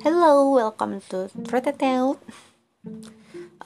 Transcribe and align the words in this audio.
Hello, 0.00 0.56
welcome 0.56 0.96
to 1.12 1.28
Tretetel. 1.44 2.16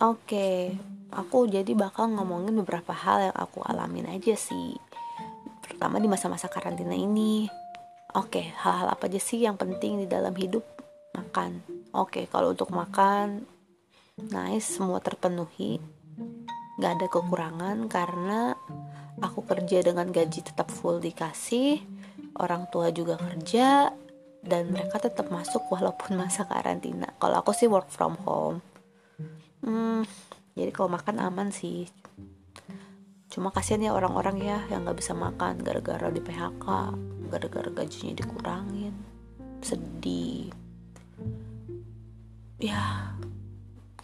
Oke, 0.03 0.74
aku 1.14 1.46
jadi 1.46 1.71
bakal 1.79 2.10
ngomongin 2.10 2.58
beberapa 2.58 2.90
hal 2.90 3.30
yang 3.30 3.37
aku 3.38 3.62
alamin 3.62 4.10
aja 4.10 4.35
sih. 4.35 4.74
Pertama 5.62 6.03
di 6.03 6.10
masa-masa 6.10 6.51
karantina 6.51 6.90
ini. 6.99 7.47
Oke, 8.19 8.51
hal-hal 8.51 8.90
apa 8.90 9.06
aja 9.06 9.22
sih 9.22 9.47
yang 9.47 9.54
penting 9.54 10.03
di 10.03 10.06
dalam 10.10 10.35
hidup? 10.35 10.67
Makan. 11.15 11.62
Oke, 11.94 12.26
kalau 12.26 12.51
untuk 12.51 12.74
makan, 12.74 13.46
nice, 14.19 14.74
semua 14.74 14.98
terpenuhi. 14.98 15.78
Gak 16.82 16.98
ada 16.98 17.06
kekurangan 17.06 17.87
karena 17.87 18.59
aku 19.23 19.46
kerja 19.46 19.87
dengan 19.87 20.10
gaji 20.10 20.42
tetap 20.42 20.66
full 20.74 20.98
dikasih. 20.98 21.78
Orang 22.34 22.66
tua 22.74 22.91
juga 22.91 23.14
kerja, 23.14 23.95
dan 24.44 24.68
mereka 24.68 25.00
tetap 25.00 25.32
masuk 25.32 25.64
walaupun 25.72 26.20
masa 26.20 26.44
karantina. 26.44 27.08
Kalau 27.16 27.40
aku 27.40 27.56
sih 27.56 27.66
work 27.66 27.88
from 27.88 28.20
home. 28.22 28.60
Hmm, 29.64 30.04
jadi 30.52 30.70
kalau 30.70 30.92
makan 30.92 31.24
aman 31.24 31.48
sih. 31.48 31.88
Cuma 33.32 33.50
kasihan 33.50 33.82
ya 33.82 33.90
orang-orang 33.96 34.38
ya 34.44 34.62
yang 34.68 34.84
nggak 34.84 35.00
bisa 35.00 35.16
makan 35.16 35.58
gara-gara 35.64 36.12
di 36.12 36.20
PHK 36.20 36.66
gara-gara 37.32 37.70
gajinya 37.72 38.12
dikurangin. 38.14 38.94
Sedih. 39.64 40.52
Ya 42.60 43.10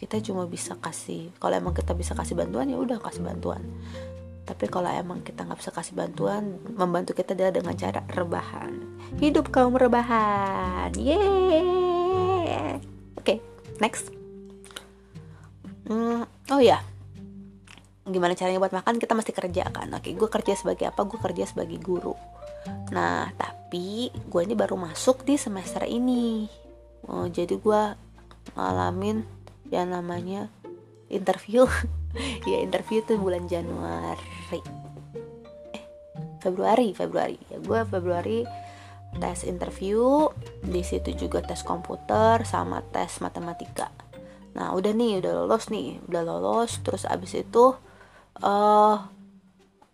kita 0.00 0.16
cuma 0.24 0.48
bisa 0.48 0.72
kasih 0.80 1.28
kalau 1.36 1.60
emang 1.60 1.76
kita 1.76 1.92
bisa 1.92 2.16
kasih 2.16 2.32
bantuan 2.32 2.72
ya 2.72 2.80
udah 2.80 2.96
kasih 3.04 3.20
bantuan 3.20 3.60
tapi 4.50 4.66
kalau 4.66 4.90
emang 4.90 5.22
kita 5.22 5.46
nggak 5.46 5.62
bisa 5.62 5.70
kasih 5.70 5.94
bantuan 5.94 6.58
membantu 6.74 7.14
kita 7.14 7.38
adalah 7.38 7.54
dengan 7.54 7.74
cara 7.78 8.02
rebahan. 8.10 8.74
Hidup 9.22 9.54
kaum 9.54 9.78
rebahan. 9.78 10.90
Yeay 10.98 12.10
oke 13.14 13.22
okay, 13.22 13.38
next. 13.78 14.10
Hmm, 15.86 16.26
oh 16.50 16.58
ya. 16.58 16.82
Gimana 18.10 18.34
caranya 18.34 18.58
buat 18.58 18.74
makan? 18.74 18.98
Kita 18.98 19.14
mesti 19.14 19.30
kerja 19.30 19.70
kan. 19.70 19.86
Oke 19.94 20.10
gue 20.18 20.26
kerja 20.26 20.58
sebagai 20.58 20.90
apa? 20.90 21.06
Gue 21.06 21.22
kerja 21.22 21.46
sebagai 21.46 21.78
guru. 21.78 22.18
Nah 22.90 23.30
tapi 23.38 24.10
gue 24.10 24.40
ini 24.42 24.58
baru 24.58 24.74
masuk 24.74 25.22
di 25.22 25.38
semester 25.38 25.86
ini. 25.86 26.50
Oh, 27.06 27.30
jadi 27.30 27.54
gue 27.54 27.82
ngalamin 28.58 29.22
yang 29.70 29.94
namanya 29.94 30.50
interview 31.06 31.70
ya 32.50 32.58
interview 32.62 33.02
tuh 33.06 33.18
bulan 33.18 33.46
Januari. 33.46 34.60
Eh 35.74 35.84
Februari 36.42 36.92
Februari. 36.96 37.38
Ya 37.50 37.58
gue 37.60 37.80
Februari 37.86 38.38
tes 39.18 39.42
interview 39.42 40.30
di 40.62 40.86
situ 40.86 41.10
juga 41.14 41.42
tes 41.42 41.62
komputer 41.66 42.42
sama 42.46 42.82
tes 42.90 43.18
matematika. 43.22 43.90
Nah 44.54 44.74
udah 44.74 44.94
nih 44.94 45.22
udah 45.22 45.32
lolos 45.44 45.70
nih 45.70 46.02
udah 46.10 46.22
lolos. 46.26 46.82
Terus 46.82 47.06
abis 47.06 47.38
itu 47.38 47.74
eh 48.40 48.46
uh, 48.46 48.96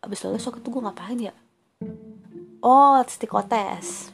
abis 0.05 0.23
lolos 0.25 0.47
waktu 0.47 0.61
itu 0.63 0.69
gue 0.71 0.83
ngapain 0.85 1.19
ya? 1.19 1.35
Oh 2.65 2.99
psikotes 3.05 4.13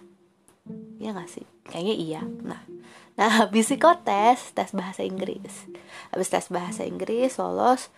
ya 1.02 1.10
gak 1.10 1.30
sih? 1.30 1.46
Kayaknya 1.66 1.94
iya. 1.98 2.22
Nah 2.22 2.71
Nah, 3.18 3.30
habis 3.44 3.68
psikotes, 3.68 4.56
tes 4.56 4.70
bahasa 4.72 5.04
Inggris. 5.04 5.68
Habis 6.12 6.28
tes 6.32 6.46
bahasa 6.48 6.82
Inggris, 6.84 7.36
lolos 7.36 7.92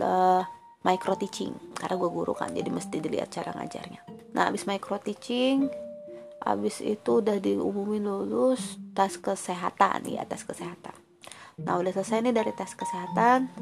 uh, 0.00 0.44
micro 0.84 1.14
teaching. 1.16 1.52
Karena 1.76 1.96
gue 1.96 2.10
guru 2.10 2.32
kan, 2.36 2.52
jadi 2.52 2.68
mesti 2.68 3.00
dilihat 3.00 3.32
cara 3.32 3.52
ngajarnya. 3.56 4.32
Nah, 4.36 4.48
habis 4.48 4.68
micro 4.68 5.00
teaching, 5.00 5.68
habis 6.42 6.80
itu 6.84 7.22
udah 7.22 7.38
diumumin 7.38 8.04
lulus 8.04 8.76
tes 8.92 9.16
kesehatan, 9.16 10.04
ya 10.08 10.24
tes 10.28 10.44
kesehatan. 10.44 10.96
Nah, 11.62 11.78
udah 11.78 11.92
selesai 11.92 12.24
nih 12.24 12.34
dari 12.34 12.52
tes 12.56 12.72
kesehatan, 12.72 13.52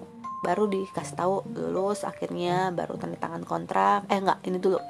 baru 0.40 0.66
dikasih 0.72 1.16
tahu 1.20 1.44
lulus 1.52 2.02
akhirnya 2.02 2.72
baru 2.72 2.96
tanda 2.96 3.20
tangan 3.20 3.44
kontrak 3.44 4.08
eh 4.08 4.18
enggak 4.18 4.40
ini 4.48 4.56
dulu 4.56 4.80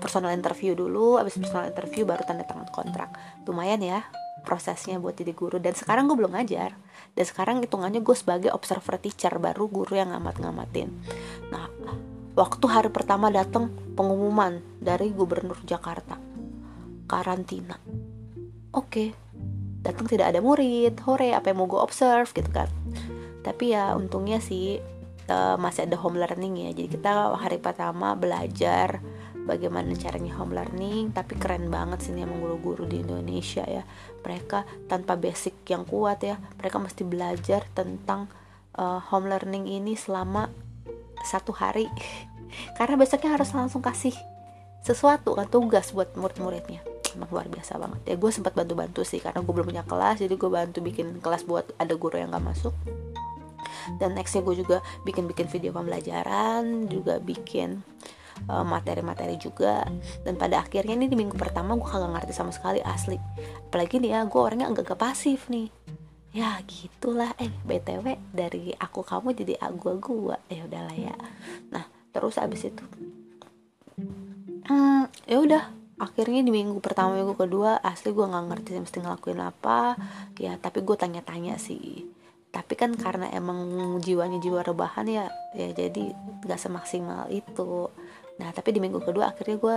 personal 0.00 0.32
interview 0.32 0.72
dulu 0.72 1.20
abis 1.20 1.36
personal 1.36 1.68
interview 1.68 2.08
baru 2.08 2.24
tanda 2.24 2.48
tangan 2.48 2.68
kontrak 2.72 3.12
lumayan 3.44 3.80
ya 3.80 4.00
prosesnya 4.42 4.96
buat 4.98 5.16
jadi 5.16 5.32
guru. 5.36 5.56
Dan 5.62 5.76
sekarang 5.76 6.08
gue 6.10 6.16
belum 6.16 6.34
ngajar. 6.34 6.76
Dan 7.12 7.24
sekarang 7.24 7.62
hitungannya 7.62 8.00
gue 8.00 8.16
sebagai 8.16 8.50
observer 8.52 8.96
teacher 8.98 9.32
baru 9.36 9.66
guru 9.68 9.98
yang 9.98 10.12
ngamat-ngamatin. 10.14 10.88
Nah 11.52 11.66
waktu 12.34 12.64
hari 12.70 12.90
pertama 12.92 13.28
datang 13.28 13.70
pengumuman 13.94 14.62
dari 14.78 15.10
gubernur 15.12 15.58
Jakarta. 15.66 16.16
Karantina. 17.10 17.74
Oke 18.70 18.86
okay. 18.86 19.08
datang 19.82 20.06
tidak 20.06 20.30
ada 20.30 20.40
murid. 20.40 20.94
Hore 21.02 21.34
apa 21.34 21.50
yang 21.50 21.64
mau 21.64 21.68
gue 21.68 21.80
observe 21.80 22.30
gitu 22.30 22.50
kan. 22.54 22.70
Tapi 23.42 23.74
ya 23.74 23.96
untungnya 23.98 24.38
sih 24.38 24.78
uh, 25.26 25.56
masih 25.58 25.90
ada 25.90 25.96
home 25.98 26.22
learning 26.22 26.68
ya. 26.68 26.70
Jadi 26.74 26.88
kita 26.98 27.34
hari 27.34 27.58
pertama 27.58 28.14
belajar 28.14 29.02
bagaimana 29.44 29.92
caranya 29.96 30.36
home 30.36 30.56
learning 30.56 31.10
tapi 31.12 31.36
keren 31.36 31.68
banget 31.68 32.04
sih 32.06 32.12
emang 32.16 32.40
guru-guru 32.40 32.84
di 32.86 33.02
Indonesia 33.04 33.64
ya. 33.64 33.84
Mereka 34.20 34.88
tanpa 34.88 35.16
basic 35.16 35.64
yang 35.68 35.84
kuat 35.88 36.24
ya 36.24 36.36
mereka 36.58 36.76
mesti 36.80 37.02
belajar 37.04 37.64
tentang 37.72 38.28
uh, 38.76 39.00
home 39.10 39.28
learning 39.28 39.66
ini 39.66 39.96
selama 39.96 40.48
satu 41.24 41.52
hari. 41.52 41.88
Karena 42.78 42.98
besoknya 42.98 43.36
harus 43.36 43.52
langsung 43.54 43.84
kasih 43.84 44.14
sesuatu 44.80 45.36
kan 45.36 45.46
tugas 45.46 45.92
buat 45.92 46.16
murid-muridnya. 46.16 46.80
Emang 47.12 47.28
luar 47.28 47.46
biasa 47.50 47.76
banget. 47.76 48.00
Ya 48.06 48.14
gue 48.16 48.30
sempat 48.32 48.54
bantu-bantu 48.54 49.02
sih 49.02 49.18
karena 49.18 49.42
gue 49.42 49.50
belum 49.50 49.66
punya 49.66 49.82
kelas 49.82 50.22
jadi 50.22 50.34
gue 50.38 50.50
bantu 50.50 50.78
bikin 50.78 51.18
kelas 51.18 51.42
buat 51.42 51.66
ada 51.76 51.98
guru 51.98 52.16
yang 52.16 52.30
gak 52.30 52.46
masuk. 52.54 52.74
Dan 53.98 54.14
nextnya 54.14 54.46
gue 54.46 54.62
juga 54.62 54.78
bikin-bikin 55.02 55.50
video 55.50 55.74
pembelajaran 55.74 56.86
juga 56.86 57.18
bikin 57.18 57.82
materi-materi 58.48 59.36
uh, 59.36 59.40
juga. 59.40 59.84
Dan 60.24 60.40
pada 60.40 60.64
akhirnya 60.64 60.96
ini 60.96 61.10
di 61.10 61.16
minggu 61.18 61.36
pertama 61.36 61.76
gue 61.76 61.84
kagak 61.84 62.12
ngerti 62.14 62.32
sama 62.32 62.54
sekali 62.54 62.80
asli. 62.80 63.20
Apalagi 63.68 64.00
nih 64.00 64.16
ya 64.16 64.20
gue 64.24 64.40
orangnya 64.40 64.70
agak 64.70 64.96
pasif 64.96 65.50
nih. 65.52 65.68
Ya 66.30 66.62
gitulah. 66.62 67.34
Eh 67.42 67.50
btw 67.66 68.14
dari 68.30 68.70
aku 68.78 69.02
kamu 69.02 69.34
jadi 69.34 69.58
aku 69.58 69.98
gua. 69.98 70.38
Ya 70.46 70.62
udahlah 70.66 70.94
ya. 70.94 71.14
Nah 71.74 71.86
terus 72.10 72.38
abis 72.42 72.70
itu 72.70 72.84
hmm, 74.66 75.10
ya 75.26 75.38
udah. 75.42 75.64
Akhirnya 76.00 76.40
di 76.40 76.48
minggu 76.48 76.80
pertama 76.80 77.12
minggu 77.12 77.36
kedua 77.36 77.76
asli 77.84 78.16
gue 78.16 78.24
nggak 78.24 78.46
ngerti 78.48 78.70
mesti 78.80 78.98
ngelakuin 79.04 79.42
apa. 79.44 80.00
Ya 80.40 80.56
tapi 80.56 80.80
gue 80.80 80.96
tanya-tanya 80.96 81.60
sih. 81.60 82.08
Tapi 82.50 82.72
kan 82.72 82.96
karena 82.96 83.28
emang 83.30 83.60
jiwanya 84.00 84.40
jiwa 84.40 84.64
rebahan 84.64 85.06
ya 85.06 85.28
ya 85.54 85.68
jadi 85.76 86.14
nggak 86.46 86.56
semaksimal 86.56 87.28
itu 87.28 87.92
nah 88.40 88.48
tapi 88.56 88.72
di 88.72 88.80
minggu 88.80 89.04
kedua 89.04 89.36
akhirnya 89.36 89.60
gue 89.60 89.76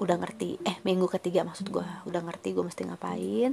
udah 0.00 0.16
ngerti. 0.18 0.64
Eh 0.64 0.76
minggu 0.88 1.04
ketiga 1.08 1.44
maksud 1.44 1.68
gue 1.68 1.84
udah 2.08 2.20
ngerti 2.24 2.56
gue 2.56 2.64
mesti 2.64 2.82
ngapain. 2.88 3.52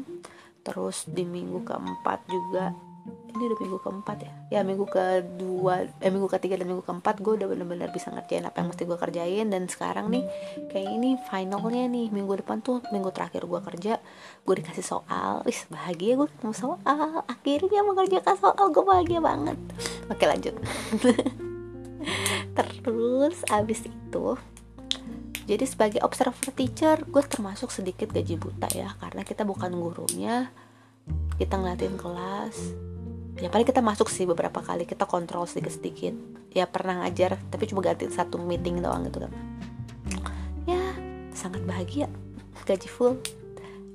Terus 0.63 1.07
di 1.07 1.23
minggu 1.23 1.63
keempat 1.63 2.19
juga 2.27 2.71
ini 3.09 3.41
udah 3.45 3.59
minggu 3.61 3.79
keempat 3.79 4.17
ya? 4.21 4.33
Ya 4.59 4.61
minggu 4.61 4.85
kedua 4.85 5.87
eh 6.01 6.11
minggu 6.11 6.29
ketiga 6.29 6.59
dan 6.59 6.67
minggu 6.69 6.83
keempat 6.83 7.23
gue 7.23 7.39
udah 7.41 7.47
bener-bener 7.47 7.89
bisa 7.89 8.11
ngerjain 8.11 8.45
apa 8.45 8.61
yang 8.61 8.67
mesti 8.71 8.83
gue 8.87 8.97
kerjain. 8.99 9.47
Dan 9.51 9.67
sekarang 9.67 10.11
nih 10.11 10.23
kayak 10.71 10.89
ini 10.89 11.19
finalnya 11.27 11.85
nih 11.91 12.07
minggu 12.11 12.39
depan 12.39 12.63
tuh 12.63 12.83
minggu 12.91 13.11
terakhir 13.11 13.43
gue 13.43 13.59
kerja 13.59 13.93
gue 14.43 14.55
dikasih 14.63 14.85
soal. 14.85 15.43
Wis 15.43 15.67
bahagia 15.67 16.15
gue 16.15 16.27
ketemu 16.27 16.55
soal. 16.55 17.23
Akhirnya 17.27 17.81
mengerjakan 17.83 18.35
soal 18.39 18.65
gue 18.71 18.83
bahagia 18.83 19.19
banget. 19.19 19.57
Oke 20.07 20.23
lanjut. 20.23 20.55
Terus 22.55 22.77
abis 23.51 23.85
itu 23.85 24.37
jadi 25.49 25.65
sebagai 25.65 25.99
observer 26.05 26.53
teacher 26.53 27.01
gue 27.09 27.23
termasuk 27.25 27.73
sedikit 27.73 28.13
gaji 28.13 28.37
buta 28.37 28.69
ya 28.69 28.93
karena 29.01 29.25
kita 29.25 29.41
bukan 29.49 29.73
gurunya 29.81 30.53
kita 31.41 31.57
ngeliatin 31.57 31.97
kelas. 31.97 32.53
Ya 33.41 33.49
paling 33.49 33.65
kita 33.65 33.81
masuk 33.81 34.13
sih 34.13 34.29
beberapa 34.29 34.61
kali 34.61 34.85
kita 34.85 35.09
kontrol 35.09 35.49
sedikit-sedikit. 35.49 36.13
Ya 36.53 36.69
pernah 36.69 37.01
ngajar 37.01 37.41
tapi 37.49 37.65
cuma 37.65 37.81
gantiin 37.81 38.13
satu 38.13 38.37
meeting 38.37 38.77
doang 38.85 39.09
gitu 39.09 39.25
kan. 39.25 39.33
Ya 40.69 40.93
sangat 41.33 41.65
bahagia 41.65 42.13
gaji 42.69 42.85
full. 42.85 43.17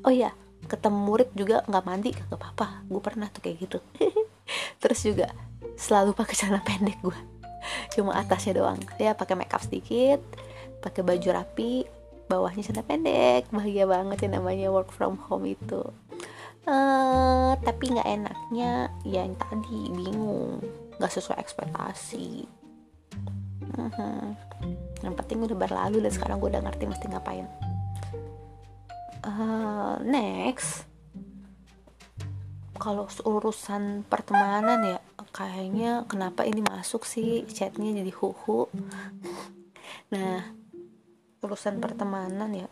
Oh 0.03 0.11
ya 0.11 0.35
ketemu 0.67 0.99
murid 1.07 1.31
juga 1.39 1.63
nggak 1.71 1.85
mandi 1.87 2.11
kagak 2.19 2.35
apa-apa. 2.35 2.83
Gue 2.91 2.99
pernah 2.99 3.31
tuh 3.31 3.47
kayak 3.47 3.63
gitu. 3.63 3.79
Terus 4.83 5.01
juga 5.07 5.31
selalu 5.79 6.19
pakai 6.19 6.35
celana 6.35 6.67
pendek 6.67 6.99
gue 6.99 7.34
cuma 7.95 8.19
atasnya 8.19 8.59
doang. 8.59 8.81
Ya 8.99 9.15
pakai 9.15 9.39
makeup 9.39 9.63
sedikit 9.63 10.21
pakai 10.85 11.01
baju 11.01 11.29
rapi 11.33 11.89
bawahnya 12.29 12.61
celana 12.61 12.85
pendek. 12.85 13.49
Bahagia 13.49 13.89
banget 13.89 14.29
ya 14.29 14.29
namanya 14.37 14.69
work 14.69 14.93
from 14.93 15.17
home 15.17 15.49
itu. 15.49 15.81
Uh, 16.69 17.57
tapi 17.65 17.93
nggak 17.93 18.09
enaknya 18.09 18.93
ya 19.09 19.25
yang 19.25 19.37
tadi 19.41 19.89
bingung. 19.93 20.61
Nggak 21.01 21.13
sesuai 21.17 21.41
ekspektasi. 21.41 22.45
Uh-huh. 23.75 24.31
yang 25.03 25.19
penting 25.19 25.43
udah 25.43 25.59
berlalu 25.59 25.99
dan 25.99 26.13
sekarang 26.15 26.39
gue 26.39 26.47
udah 26.47 26.63
ngerti 26.63 26.85
mesti 26.87 27.07
ngapain. 27.11 27.47
Uh, 29.25 29.99
next. 30.05 30.87
Kalau 32.79 33.09
urusan 33.27 34.07
pertemanan 34.07 34.79
ya 34.85 34.99
kayaknya 35.35 36.07
kenapa 36.07 36.47
ini 36.47 36.63
masuk 36.63 37.03
sih 37.03 37.43
chatnya 37.51 37.91
jadi 37.91 38.13
huhu? 38.15 38.71
Nah 40.15 40.55
urusan 41.43 41.83
pertemanan 41.83 42.55
ya 42.55 42.69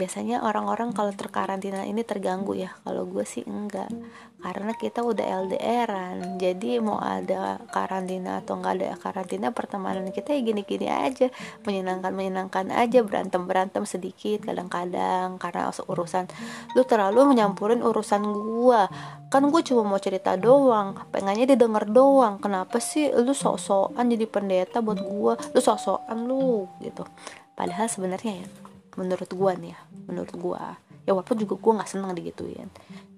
biasanya 0.00 0.40
orang-orang 0.40 0.96
kalau 0.96 1.12
terkarantina 1.12 1.84
ini 1.84 2.00
terganggu 2.00 2.56
ya. 2.56 2.72
Kalau 2.80 3.04
gue 3.04 3.20
sih 3.28 3.44
enggak. 3.44 3.92
Karena 4.40 4.72
kita 4.72 5.04
udah 5.04 5.44
LDRan 5.44 6.40
jadi 6.40 6.80
mau 6.80 6.96
ada 6.96 7.60
karantina 7.68 8.40
atau 8.40 8.56
enggak 8.56 8.80
ada 8.80 8.96
karantina 8.96 9.52
pertemanan 9.52 10.08
kita 10.08 10.32
ya 10.32 10.40
gini-gini 10.40 10.88
aja. 10.88 11.28
Menyenangkan 11.68 12.16
menyenangkan 12.16 12.72
aja 12.72 13.04
berantem 13.04 13.44
berantem 13.44 13.84
sedikit 13.84 14.48
kadang-kadang. 14.48 15.36
Karena 15.36 15.68
urusan 15.68 16.24
lu 16.72 16.82
terlalu 16.88 17.36
menyampurin 17.36 17.84
urusan 17.84 18.24
gue 18.24 18.80
kan 19.28 19.42
gue 19.44 19.62
cuma 19.68 19.84
mau 19.84 20.00
cerita 20.00 20.40
doang. 20.40 20.96
Pengennya 21.12 21.52
didengar 21.52 21.84
doang. 21.84 22.40
Kenapa 22.40 22.80
sih 22.80 23.12
lu 23.12 23.36
sok-sokan 23.36 24.08
jadi 24.08 24.24
pendeta 24.24 24.80
buat 24.80 25.04
gue 25.04 25.32
lu 25.52 25.60
sok-sokan 25.60 26.24
lu 26.24 26.64
gitu. 26.80 27.04
Padahal 27.52 27.92
sebenarnya 27.92 28.40
ya 28.40 28.69
menurut 28.98 29.30
gua 29.34 29.52
nih 29.54 29.74
ya 29.74 29.80
menurut 30.10 30.34
gua. 30.34 30.78
Ya 31.06 31.16
walaupun 31.16 31.38
juga 31.38 31.54
gua 31.58 31.72
nggak 31.82 31.90
seneng 31.90 32.14
digituin. 32.14 32.68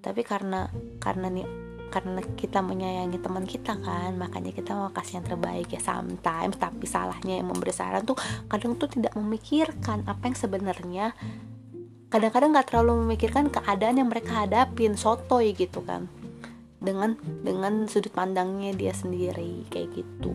Tapi 0.01 0.21
karena 0.21 0.69
karena 1.01 1.27
nih 1.29 1.47
karena 1.93 2.25
kita 2.25 2.65
menyayangi 2.65 3.21
teman 3.21 3.45
kita 3.45 3.77
kan 3.77 4.17
makanya 4.17 4.49
kita 4.49 4.73
mau 4.73 4.89
kasih 4.89 5.21
yang 5.21 5.27
terbaik 5.29 5.69
ya. 5.69 5.81
Sometimes 5.81 6.57
tapi 6.57 6.89
salahnya 6.89 7.37
yang 7.37 7.53
memberi 7.53 7.69
saran 7.69 8.01
tuh 8.01 8.17
kadang 8.49 8.73
tuh 8.81 8.89
tidak 8.89 9.13
memikirkan 9.13 10.01
apa 10.09 10.23
yang 10.25 10.37
sebenarnya. 10.37 11.05
Kadang-kadang 12.09 12.53
nggak 12.53 12.67
terlalu 12.69 13.05
memikirkan 13.05 13.49
keadaan 13.49 13.97
yang 14.01 14.09
mereka 14.09 14.45
hadapin 14.45 14.97
sotoy 14.97 15.53
gitu 15.53 15.85
kan. 15.85 16.09
Dengan 16.81 17.13
dengan 17.45 17.85
sudut 17.85 18.13
pandangnya 18.13 18.73
dia 18.73 18.93
sendiri 18.93 19.65
kayak 19.69 19.93
gitu. 19.93 20.33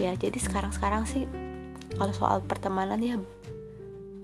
Ya 0.00 0.16
jadi 0.16 0.36
sekarang-sekarang 0.40 1.04
sih 1.04 1.28
kalau 1.94 2.12
soal 2.16 2.40
pertemanan 2.42 2.98
ya 2.98 3.20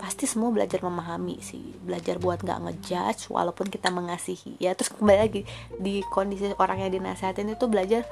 pasti 0.01 0.25
semua 0.25 0.49
belajar 0.49 0.81
memahami 0.81 1.37
sih. 1.45 1.77
Belajar 1.85 2.17
buat 2.17 2.41
nggak 2.41 2.59
ngejudge 2.65 3.29
walaupun 3.29 3.69
kita 3.69 3.93
mengasihi. 3.93 4.57
Ya 4.57 4.73
terus 4.73 4.89
kembali 4.97 5.19
lagi 5.21 5.41
di 5.77 6.01
kondisi 6.09 6.49
orang 6.57 6.81
yang 6.81 6.91
dinasehatin 6.97 7.53
itu 7.53 7.69
belajar 7.69 8.09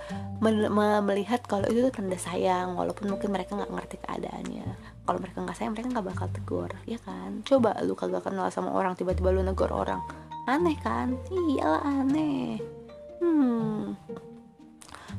melihat 1.02 1.42
kalau 1.50 1.66
itu 1.66 1.90
tuh 1.90 1.94
tanda 1.98 2.22
sayang 2.22 2.78
walaupun 2.78 3.10
mungkin 3.10 3.34
mereka 3.34 3.58
nggak 3.58 3.74
ngerti 3.74 3.98
keadaannya. 4.06 4.68
Kalau 5.10 5.18
mereka 5.18 5.38
nggak 5.42 5.58
sayang 5.58 5.74
mereka 5.74 5.90
nggak 5.90 6.08
bakal 6.14 6.28
tegur 6.30 6.72
ya 6.86 7.02
kan? 7.02 7.42
Coba 7.42 7.74
lu 7.82 7.98
kagak 7.98 8.22
kenal 8.22 8.54
sama 8.54 8.70
orang 8.70 8.94
tiba-tiba 8.94 9.34
lu 9.34 9.42
negor 9.42 9.74
orang. 9.74 10.06
Aneh 10.46 10.78
kan? 10.86 11.18
Iyalah 11.34 11.82
aneh. 11.82 12.62
Hmm. 13.18 13.98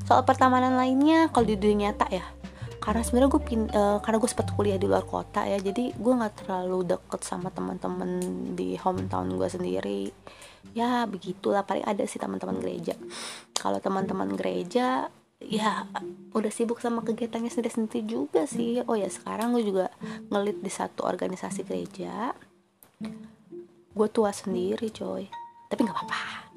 Soal 0.06 0.22
pertemanan 0.22 0.78
lainnya 0.78 1.26
kalau 1.34 1.50
di 1.50 1.58
dunia 1.58 1.90
nyata 1.90 2.06
ya 2.14 2.39
karena 2.80 3.04
sebenarnya 3.04 3.30
gue 3.36 3.42
pin 3.44 3.62
uh, 3.68 4.00
karena 4.00 4.16
gue 4.16 4.30
sempat 4.32 4.56
kuliah 4.56 4.80
di 4.80 4.88
luar 4.88 5.04
kota 5.04 5.44
ya 5.44 5.60
jadi 5.60 5.92
gue 5.92 6.12
nggak 6.16 6.44
terlalu 6.44 6.88
deket 6.88 7.20
sama 7.20 7.52
teman-teman 7.52 8.20
di 8.56 8.74
hometown 8.80 9.36
gue 9.36 9.48
sendiri. 9.52 10.08
Ya 10.72 11.04
begitulah 11.04 11.60
paling 11.64 11.84
ada 11.84 12.00
sih 12.08 12.16
teman-teman 12.16 12.56
gereja. 12.56 12.96
Kalau 13.52 13.84
teman-teman 13.84 14.32
gereja 14.32 15.12
ya 15.40 15.88
udah 16.32 16.52
sibuk 16.52 16.80
sama 16.80 17.04
kegiatannya 17.04 17.52
sendiri-sendiri 17.52 18.00
juga 18.08 18.48
sih. 18.48 18.80
Oh 18.88 18.96
ya 18.96 19.12
sekarang 19.12 19.52
gue 19.52 19.64
juga 19.64 19.92
ngelit 20.32 20.64
di 20.64 20.72
satu 20.72 21.04
organisasi 21.04 21.60
gereja. 21.68 22.32
Gue 23.92 24.08
tua 24.08 24.32
sendiri 24.32 24.88
coy. 24.88 25.28
Tapi 25.68 25.80
nggak 25.84 25.96
apa-apa. 26.00 26.48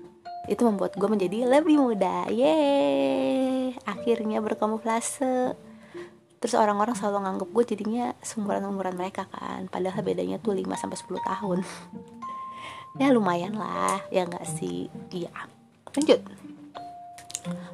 Itu 0.48 0.68
membuat 0.68 0.96
gue 0.96 1.08
menjadi 1.08 1.48
lebih 1.52 1.84
muda. 1.84 2.32
Yeay! 2.32 3.76
Akhirnya 3.84 4.40
berkamuflase 4.40 5.56
terus 6.44 6.60
orang-orang 6.60 6.92
selalu 6.92 7.24
nganggep 7.24 7.50
gue 7.56 7.64
jadinya 7.72 8.06
seumuran-umuran 8.20 9.00
mereka 9.00 9.24
kan. 9.32 9.72
Padahal 9.72 10.04
bedanya 10.04 10.44
tuh 10.44 10.52
5 10.52 10.76
sampai 10.76 11.00
10 11.00 11.24
tahun. 11.24 11.60
Ya 12.94 13.10
lumayan 13.10 13.58
lah. 13.58 14.06
Ya 14.14 14.22
enggak 14.22 14.46
sih? 14.46 14.86
Iya. 15.10 15.34
Lanjut. 15.98 16.22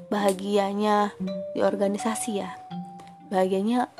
Bahagianya 0.07 1.11
di 1.51 1.59
organisasi 1.59 2.39
ya. 2.39 2.55
Bahagianya 3.27 3.91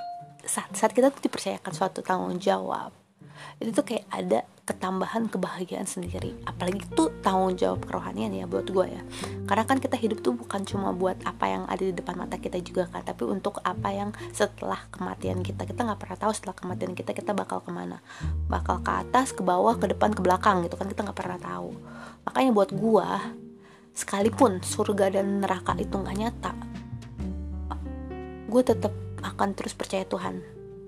saat, 0.47 0.71
saat 0.79 0.95
kita 0.95 1.11
tuh 1.11 1.19
dipercayakan 1.19 1.75
suatu 1.75 1.99
tanggung 1.99 2.39
jawab. 2.39 2.95
Itu 3.59 3.75
tuh 3.75 3.83
kayak 3.83 4.07
ada 4.07 4.47
ketambahan 4.69 5.25
kebahagiaan 5.33 5.89
sendiri. 5.89 6.37
Apalagi 6.45 6.85
itu 6.85 7.09
tanggung 7.25 7.57
jawab 7.57 7.81
kerohanian 7.89 8.29
ya 8.29 8.45
buat 8.45 8.69
gue 8.69 8.85
ya. 8.85 9.01
Karena 9.49 9.65
kan 9.65 9.81
kita 9.81 9.97
hidup 9.97 10.21
tuh 10.21 10.37
bukan 10.37 10.61
cuma 10.69 10.93
buat 10.93 11.17
apa 11.25 11.49
yang 11.49 11.63
ada 11.65 11.81
di 11.81 11.89
depan 11.89 12.13
mata 12.21 12.37
kita 12.37 12.61
juga 12.61 12.85
kan 12.85 13.01
tapi 13.01 13.25
untuk 13.25 13.57
apa 13.65 13.89
yang 13.89 14.13
setelah 14.29 14.77
kematian 14.93 15.41
kita. 15.41 15.65
Kita 15.65 15.81
nggak 15.81 15.97
pernah 15.97 16.17
tahu 16.21 16.31
setelah 16.37 16.53
kematian 16.53 16.93
kita 16.93 17.17
kita 17.17 17.33
bakal 17.33 17.65
ke 17.65 17.73
mana. 17.73 17.97
Bakal 18.45 18.85
ke 18.85 18.91
atas 18.93 19.33
ke 19.33 19.41
bawah 19.41 19.73
ke 19.81 19.89
depan 19.89 20.13
ke 20.13 20.21
belakang 20.21 20.61
gitu 20.61 20.77
kan 20.77 20.85
kita 20.85 21.01
nggak 21.01 21.17
pernah 21.17 21.41
tahu. 21.41 21.73
Makanya 22.29 22.51
buat 22.53 22.69
gue 22.69 23.09
sekalipun 23.97 24.61
surga 24.61 25.17
dan 25.17 25.41
neraka 25.41 25.73
itu 25.75 25.97
nggak 25.97 26.17
nyata 26.21 26.53
gue 28.49 28.63
tetap 28.65 28.93
akan 29.21 29.53
terus 29.53 29.77
percaya 29.77 30.03
Tuhan. 30.09 30.41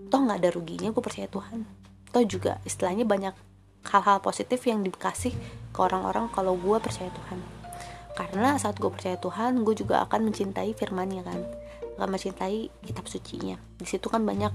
Toh 0.10 0.20
nggak 0.20 0.38
ada 0.42 0.50
ruginya 0.50 0.90
gue 0.90 1.04
percaya 1.04 1.30
Tuhan. 1.30 1.64
Toh 2.10 2.26
juga 2.26 2.58
istilahnya 2.66 3.06
banyak 3.06 3.51
hal-hal 3.88 4.22
positif 4.22 4.62
yang 4.70 4.86
dikasih 4.86 5.34
ke 5.72 5.80
orang-orang 5.80 6.30
kalau 6.30 6.54
gue 6.60 6.78
percaya 6.78 7.10
Tuhan. 7.10 7.40
Karena 8.14 8.60
saat 8.60 8.78
gue 8.78 8.92
percaya 8.92 9.18
Tuhan 9.18 9.64
gue 9.64 9.74
juga 9.74 10.04
akan 10.06 10.30
mencintai 10.30 10.76
firmannya 10.78 11.24
kan. 11.26 11.40
Akan 11.98 12.10
mencintai 12.12 12.70
kitab 12.86 13.08
sucinya. 13.08 13.58
Di 13.80 13.88
situ 13.88 14.12
kan 14.12 14.22
banyak 14.22 14.52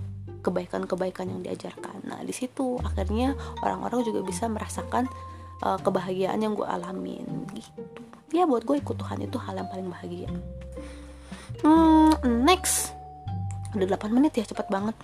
kebaikan-kebaikan 0.47 1.27
yang 1.27 1.41
diajarkan. 1.43 2.07
Nah 2.07 2.23
di 2.23 2.31
situ 2.31 2.79
akhirnya 2.85 3.35
orang-orang 3.67 4.07
juga 4.07 4.23
bisa 4.23 4.47
merasakan 4.47 5.11
uh, 5.67 5.79
kebahagiaan 5.83 6.39
yang 6.39 6.55
gue 6.55 6.67
alamin 6.67 7.27
gitu. 7.51 7.83
Ya 8.35 8.47
buat 8.47 8.63
gue 8.63 8.79
ikut 8.79 8.95
Tuhan 8.95 9.27
itu 9.27 9.39
hal 9.43 9.59
yang 9.59 9.69
paling 9.71 9.89
bahagia. 9.91 10.31
Hmm, 11.65 12.15
next. 12.45 12.93
Udah 13.75 13.99
8 13.99 14.13
menit 14.13 14.39
ya 14.39 14.45
cepet 14.47 14.71
banget. 14.71 14.95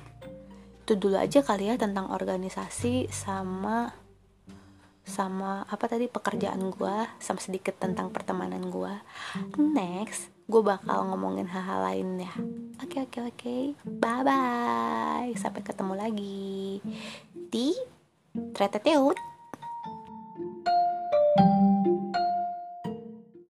Itu 0.84 0.98
dulu 0.98 1.18
aja 1.18 1.40
kali 1.40 1.70
ya 1.70 1.78
tentang 1.78 2.10
organisasi 2.10 3.08
sama 3.10 4.01
sama 5.02 5.66
apa 5.66 5.84
tadi 5.90 6.06
pekerjaan 6.06 6.62
gue 6.70 6.96
sama 7.18 7.42
sedikit 7.42 7.74
tentang 7.76 8.14
pertemanan 8.14 8.62
gue 8.70 8.94
next 9.58 10.30
gue 10.50 10.60
bakal 10.60 11.08
ngomongin 11.08 11.48
hal-hal 11.48 11.80
lain 11.80 12.28
ya. 12.28 12.32
Oke 12.84 13.00
oke 13.08 13.18
oke. 13.24 13.56
Bye 13.88 14.22
bye 14.26 15.32
sampai 15.38 15.64
ketemu 15.64 15.94
lagi 15.96 16.82
di 17.32 17.72
Treteteut 18.52 19.31